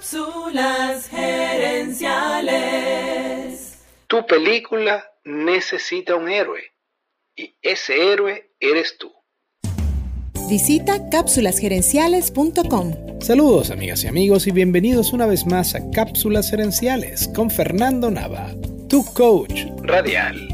Cápsulas 0.00 1.08
gerenciales. 1.08 3.80
Tu 4.06 4.26
película 4.26 5.04
necesita 5.26 6.16
un 6.16 6.30
héroe 6.30 6.62
y 7.36 7.54
ese 7.60 8.10
héroe 8.10 8.50
eres 8.58 8.96
tú. 8.96 9.12
Visita 10.48 11.10
cápsulasgerenciales.com. 11.10 13.20
Saludos 13.20 13.70
amigas 13.70 14.02
y 14.04 14.06
amigos 14.06 14.46
y 14.46 14.52
bienvenidos 14.52 15.12
una 15.12 15.26
vez 15.26 15.44
más 15.44 15.74
a 15.74 15.90
Cápsulas 15.90 16.48
Gerenciales 16.48 17.28
con 17.34 17.50
Fernando 17.50 18.10
Nava, 18.10 18.54
tu 18.88 19.04
coach 19.04 19.66
radial. 19.82 20.48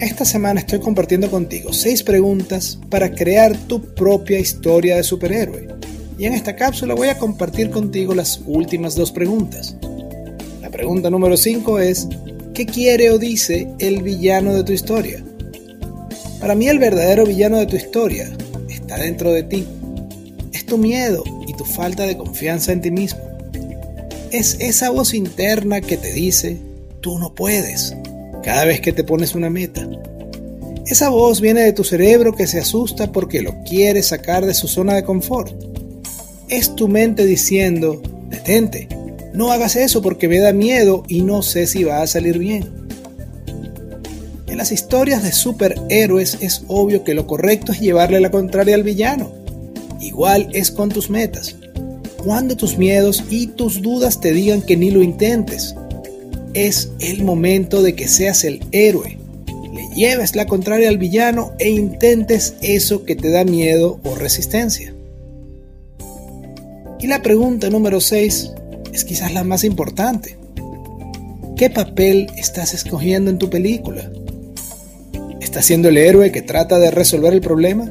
Esta 0.00 0.24
semana 0.24 0.58
estoy 0.58 0.80
compartiendo 0.80 1.30
contigo 1.30 1.72
seis 1.72 2.02
preguntas 2.02 2.80
para 2.90 3.14
crear 3.14 3.56
tu 3.68 3.94
propia 3.94 4.40
historia 4.40 4.96
de 4.96 5.04
superhéroe. 5.04 5.79
Y 6.20 6.26
en 6.26 6.34
esta 6.34 6.54
cápsula 6.54 6.94
voy 6.94 7.08
a 7.08 7.16
compartir 7.16 7.70
contigo 7.70 8.14
las 8.14 8.42
últimas 8.44 8.94
dos 8.94 9.10
preguntas. 9.10 9.74
La 10.60 10.68
pregunta 10.68 11.08
número 11.08 11.34
5 11.34 11.78
es, 11.78 12.08
¿qué 12.52 12.66
quiere 12.66 13.10
o 13.10 13.18
dice 13.18 13.68
el 13.78 14.02
villano 14.02 14.52
de 14.52 14.62
tu 14.62 14.74
historia? 14.74 15.24
Para 16.38 16.54
mí 16.54 16.68
el 16.68 16.78
verdadero 16.78 17.24
villano 17.24 17.56
de 17.56 17.64
tu 17.64 17.76
historia 17.76 18.30
está 18.68 18.98
dentro 18.98 19.32
de 19.32 19.44
ti. 19.44 19.66
Es 20.52 20.66
tu 20.66 20.76
miedo 20.76 21.24
y 21.48 21.54
tu 21.54 21.64
falta 21.64 22.02
de 22.02 22.18
confianza 22.18 22.72
en 22.72 22.82
ti 22.82 22.90
mismo. 22.90 23.20
Es 24.30 24.58
esa 24.60 24.90
voz 24.90 25.14
interna 25.14 25.80
que 25.80 25.96
te 25.96 26.12
dice, 26.12 26.58
tú 27.00 27.18
no 27.18 27.34
puedes, 27.34 27.96
cada 28.42 28.66
vez 28.66 28.82
que 28.82 28.92
te 28.92 29.04
pones 29.04 29.34
una 29.34 29.48
meta. 29.48 29.88
Esa 30.84 31.08
voz 31.08 31.40
viene 31.40 31.62
de 31.62 31.72
tu 31.72 31.82
cerebro 31.82 32.34
que 32.34 32.46
se 32.46 32.58
asusta 32.58 33.10
porque 33.10 33.40
lo 33.40 33.62
quiere 33.62 34.02
sacar 34.02 34.44
de 34.44 34.52
su 34.52 34.68
zona 34.68 34.94
de 34.94 35.02
confort. 35.02 35.69
Es 36.50 36.74
tu 36.74 36.88
mente 36.88 37.26
diciendo, 37.26 38.02
detente, 38.28 38.88
no 39.32 39.52
hagas 39.52 39.76
eso 39.76 40.02
porque 40.02 40.26
me 40.26 40.40
da 40.40 40.52
miedo 40.52 41.04
y 41.06 41.22
no 41.22 41.42
sé 41.42 41.68
si 41.68 41.84
va 41.84 42.02
a 42.02 42.06
salir 42.08 42.38
bien. 42.38 42.68
En 44.48 44.56
las 44.56 44.72
historias 44.72 45.22
de 45.22 45.30
superhéroes 45.30 46.38
es 46.40 46.64
obvio 46.66 47.04
que 47.04 47.14
lo 47.14 47.28
correcto 47.28 47.70
es 47.70 47.78
llevarle 47.78 48.18
la 48.18 48.32
contraria 48.32 48.74
al 48.74 48.82
villano. 48.82 49.30
Igual 50.00 50.48
es 50.52 50.72
con 50.72 50.88
tus 50.88 51.08
metas. 51.08 51.54
Cuando 52.24 52.56
tus 52.56 52.76
miedos 52.76 53.22
y 53.30 53.46
tus 53.46 53.80
dudas 53.80 54.20
te 54.20 54.32
digan 54.32 54.60
que 54.60 54.76
ni 54.76 54.90
lo 54.90 55.04
intentes, 55.04 55.76
es 56.52 56.90
el 56.98 57.22
momento 57.22 57.80
de 57.80 57.94
que 57.94 58.08
seas 58.08 58.42
el 58.42 58.60
héroe. 58.72 59.18
Le 59.72 59.88
lleves 59.94 60.34
la 60.34 60.46
contraria 60.46 60.88
al 60.88 60.98
villano 60.98 61.52
e 61.60 61.70
intentes 61.70 62.54
eso 62.60 63.04
que 63.04 63.14
te 63.14 63.30
da 63.30 63.44
miedo 63.44 64.00
o 64.02 64.16
resistencia. 64.16 64.92
Y 67.00 67.06
la 67.06 67.22
pregunta 67.22 67.70
número 67.70 68.00
6 68.00 68.52
es 68.92 69.04
quizás 69.04 69.32
la 69.32 69.42
más 69.42 69.64
importante. 69.64 70.36
¿Qué 71.56 71.70
papel 71.70 72.30
estás 72.36 72.74
escogiendo 72.74 73.30
en 73.30 73.38
tu 73.38 73.48
película? 73.48 74.10
¿Estás 75.40 75.64
siendo 75.64 75.88
el 75.88 75.96
héroe 75.96 76.30
que 76.30 76.42
trata 76.42 76.78
de 76.78 76.90
resolver 76.90 77.32
el 77.32 77.40
problema? 77.40 77.90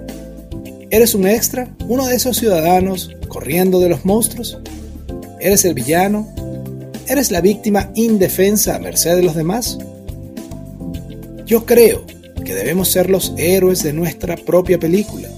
¿Eres 0.91 1.15
un 1.15 1.27
extra? 1.27 1.75
¿Uno 1.87 2.05
de 2.05 2.15
esos 2.15 2.37
ciudadanos 2.37 3.15
corriendo 3.27 3.79
de 3.79 3.89
los 3.89 4.05
monstruos? 4.05 4.59
¿Eres 5.39 5.65
el 5.65 5.73
villano? 5.73 6.27
¿Eres 7.07 7.31
la 7.31 7.41
víctima 7.41 7.91
indefensa 7.95 8.75
a 8.75 8.79
merced 8.79 9.15
de 9.15 9.23
los 9.23 9.35
demás? 9.35 9.79
Yo 11.47 11.65
creo 11.65 12.05
que 12.45 12.53
debemos 12.53 12.89
ser 12.89 13.09
los 13.09 13.33
héroes 13.37 13.81
de 13.81 13.93
nuestra 13.93 14.35
propia 14.35 14.79
película. 14.79 15.29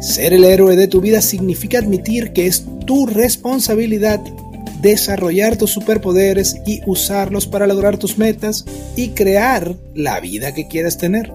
Ser 0.00 0.32
el 0.32 0.44
héroe 0.44 0.76
de 0.76 0.88
tu 0.88 1.00
vida 1.00 1.20
significa 1.20 1.78
admitir 1.78 2.32
que 2.32 2.46
es 2.46 2.64
tu 2.86 3.06
responsabilidad 3.06 4.20
desarrollar 4.80 5.58
tus 5.58 5.72
superpoderes 5.72 6.56
y 6.66 6.80
usarlos 6.86 7.46
para 7.46 7.66
lograr 7.66 7.98
tus 7.98 8.16
metas 8.16 8.64
y 8.96 9.10
crear 9.10 9.76
la 9.94 10.20
vida 10.20 10.54
que 10.54 10.68
quieres 10.68 10.96
tener. 10.96 11.30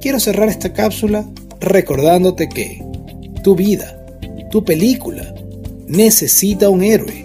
Quiero 0.00 0.20
cerrar 0.20 0.48
esta 0.48 0.72
cápsula 0.72 1.28
recordándote 1.60 2.48
que 2.48 2.80
tu 3.42 3.56
vida, 3.56 4.06
tu 4.50 4.64
película, 4.64 5.34
necesita 5.88 6.68
un 6.68 6.84
héroe 6.84 7.24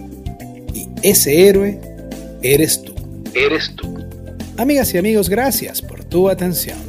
ese 1.01 1.47
héroe 1.47 1.79
eres 2.41 2.81
tú. 2.81 2.93
Eres 3.33 3.73
tú. 3.75 3.87
Amigas 4.57 4.93
y 4.93 4.97
amigos, 4.97 5.29
gracias 5.29 5.81
por 5.81 6.03
tu 6.03 6.29
atención. 6.29 6.88